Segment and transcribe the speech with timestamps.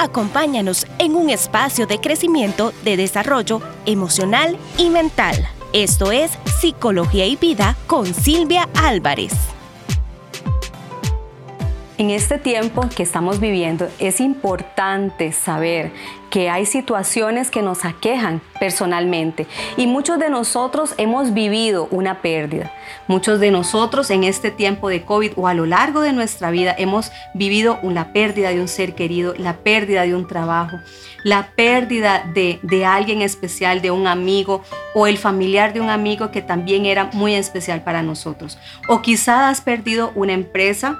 [0.00, 5.36] Acompáñanos en un espacio de crecimiento, de desarrollo emocional y mental.
[5.74, 9.59] Esto es Psicología y Vida con Silvia Álvarez.
[12.00, 15.92] En este tiempo que estamos viviendo es importante saber
[16.30, 19.46] que hay situaciones que nos aquejan personalmente
[19.76, 22.72] y muchos de nosotros hemos vivido una pérdida.
[23.06, 26.74] Muchos de nosotros en este tiempo de COVID o a lo largo de nuestra vida
[26.78, 30.78] hemos vivido una pérdida de un ser querido, la pérdida de un trabajo,
[31.22, 34.62] la pérdida de, de alguien especial, de un amigo
[34.94, 38.56] o el familiar de un amigo que también era muy especial para nosotros.
[38.88, 40.98] O quizás has perdido una empresa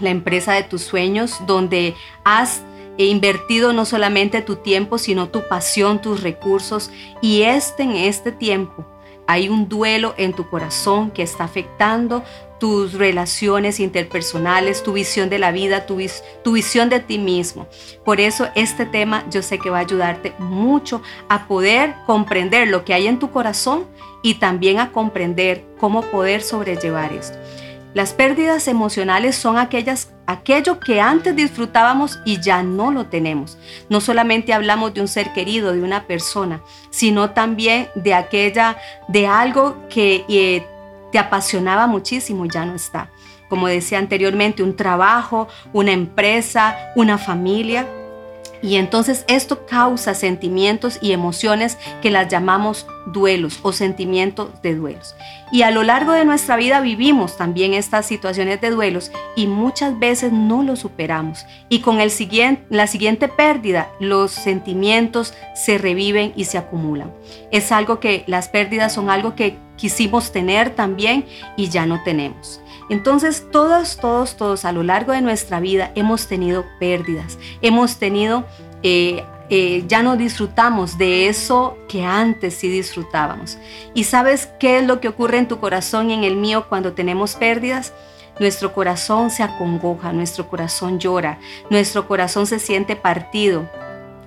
[0.00, 1.94] la empresa de tus sueños, donde
[2.24, 2.62] has
[2.96, 6.90] invertido no solamente tu tiempo, sino tu pasión, tus recursos.
[7.20, 8.84] Y este en este tiempo
[9.26, 12.24] hay un duelo en tu corazón que está afectando
[12.58, 15.98] tus relaciones interpersonales, tu visión de la vida, tu,
[16.42, 17.68] tu, visión de ti mismo.
[18.04, 22.84] Por eso este tema yo sé que va a ayudarte mucho a poder comprender lo
[22.84, 23.86] que hay en tu corazón
[24.22, 27.38] y también a comprender cómo poder sobrellevar esto.
[27.94, 33.58] Las pérdidas emocionales son aquellas, aquello que antes disfrutábamos y ya no lo tenemos.
[33.88, 38.76] No solamente hablamos de un ser querido, de una persona, sino también de aquella,
[39.08, 40.66] de algo que eh,
[41.10, 43.10] te apasionaba muchísimo y ya no está.
[43.48, 47.86] Como decía anteriormente, un trabajo, una empresa, una familia.
[48.60, 55.14] Y entonces esto causa sentimientos y emociones que las llamamos duelos o sentimientos de duelos.
[55.50, 59.98] Y a lo largo de nuestra vida vivimos también estas situaciones de duelos y muchas
[59.98, 61.46] veces no lo superamos.
[61.68, 67.12] Y con el siguiente, la siguiente pérdida, los sentimientos se reviven y se acumulan.
[67.50, 71.24] Es algo que las pérdidas son algo que quisimos tener también
[71.56, 72.60] y ya no tenemos.
[72.90, 78.44] Entonces todos, todos, todos a lo largo de nuestra vida hemos tenido pérdidas, hemos tenido...
[78.82, 83.58] Eh, eh, ya no disfrutamos de eso que antes sí disfrutábamos.
[83.94, 86.92] ¿Y sabes qué es lo que ocurre en tu corazón y en el mío cuando
[86.92, 87.92] tenemos pérdidas?
[88.40, 91.38] Nuestro corazón se acongoja, nuestro corazón llora,
[91.70, 93.68] nuestro corazón se siente partido,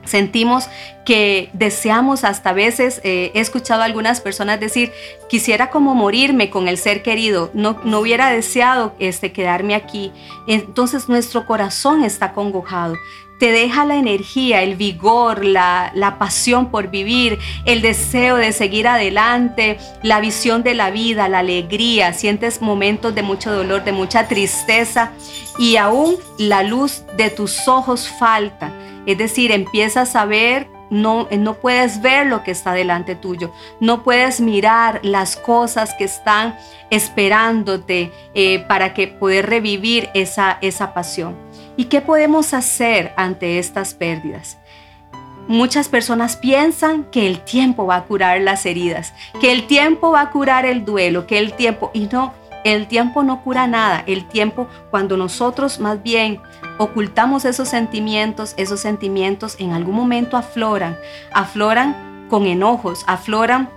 [0.03, 0.67] Sentimos
[1.05, 4.91] que deseamos hasta veces, eh, he escuchado a algunas personas decir,
[5.29, 10.11] quisiera como morirme con el ser querido, no, no hubiera deseado este, quedarme aquí.
[10.47, 12.95] Entonces nuestro corazón está congojado.
[13.41, 18.87] Te deja la energía, el vigor, la, la pasión por vivir, el deseo de seguir
[18.87, 22.13] adelante, la visión de la vida, la alegría.
[22.13, 25.11] Sientes momentos de mucho dolor, de mucha tristeza
[25.57, 28.71] y aún la luz de tus ojos falta
[29.05, 34.03] es decir, empiezas a ver, no, no puedes ver lo que está delante tuyo, no
[34.03, 36.55] puedes mirar las cosas que están
[36.91, 41.35] esperándote eh, para que poder revivir esa, esa pasión.
[41.77, 44.57] ¿Y qué podemos hacer ante estas pérdidas?
[45.47, 50.21] Muchas personas piensan que el tiempo va a curar las heridas, que el tiempo va
[50.21, 52.33] a curar el duelo, que el tiempo, y no,
[52.63, 54.03] el tiempo no cura nada.
[54.07, 56.41] El tiempo, cuando nosotros más bien
[56.77, 60.97] ocultamos esos sentimientos, esos sentimientos en algún momento afloran,
[61.33, 63.69] afloran con enojos, afloran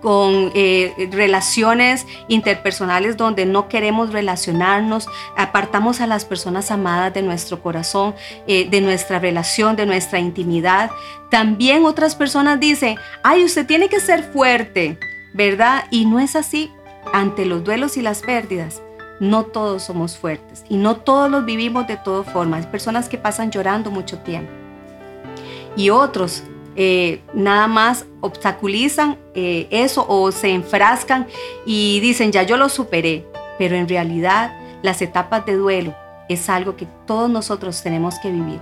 [0.00, 7.60] con eh, relaciones interpersonales donde no queremos relacionarnos, apartamos a las personas amadas de nuestro
[7.60, 8.14] corazón,
[8.46, 10.90] eh, de nuestra relación, de nuestra intimidad.
[11.30, 14.98] También otras personas dicen, ay, usted tiene que ser fuerte,
[15.34, 15.86] ¿verdad?
[15.90, 16.70] Y no es así
[17.12, 18.82] ante los duelos y las pérdidas,
[19.20, 22.64] no todos somos fuertes y no todos los vivimos de todas formas.
[22.64, 24.50] Hay personas que pasan llorando mucho tiempo
[25.76, 26.42] y otros
[26.74, 31.26] eh, nada más obstaculizan eh, eso o se enfrascan
[31.64, 33.24] y dicen ya yo lo superé,
[33.58, 35.94] pero en realidad las etapas de duelo
[36.28, 38.60] es algo que todos nosotros tenemos que vivir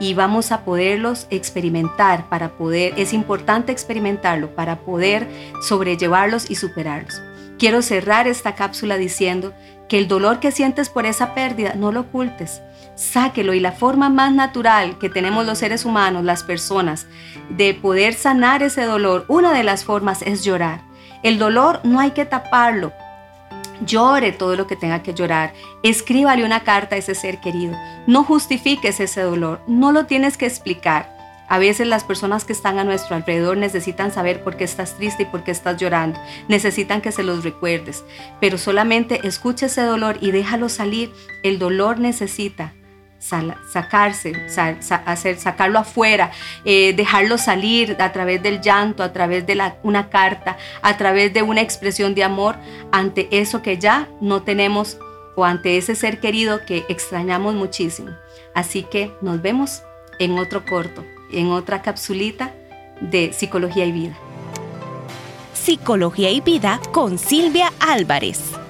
[0.00, 5.28] y vamos a poderlos experimentar para poder, es importante experimentarlo para poder
[5.62, 7.22] sobrellevarlos y superarlos.
[7.62, 9.54] Quiero cerrar esta cápsula diciendo
[9.88, 12.60] que el dolor que sientes por esa pérdida no lo ocultes.
[12.96, 17.06] Sáquelo y la forma más natural que tenemos los seres humanos, las personas,
[17.50, 20.80] de poder sanar ese dolor, una de las formas es llorar.
[21.22, 22.92] El dolor no hay que taparlo.
[23.86, 25.52] Llore todo lo que tenga que llorar.
[25.84, 27.76] Escríbale una carta a ese ser querido.
[28.08, 29.60] No justifiques ese dolor.
[29.68, 31.11] No lo tienes que explicar.
[31.52, 35.24] A veces las personas que están a nuestro alrededor necesitan saber por qué estás triste
[35.24, 36.18] y por qué estás llorando.
[36.48, 38.06] Necesitan que se los recuerdes.
[38.40, 41.12] Pero solamente escucha ese dolor y déjalo salir.
[41.42, 42.72] El dolor necesita
[43.18, 44.32] sacarse,
[45.04, 46.30] hacer, sacarlo afuera,
[46.64, 51.42] eh, dejarlo salir a través del llanto, a través de una carta, a través de
[51.42, 52.56] una expresión de amor
[52.92, 54.96] ante eso que ya no tenemos
[55.36, 58.08] o ante ese ser querido que extrañamos muchísimo.
[58.54, 59.82] Así que nos vemos
[60.18, 62.54] en otro corto, en otra capsulita
[63.00, 64.16] de Psicología y Vida.
[65.54, 68.61] Psicología y Vida con Silvia Álvarez.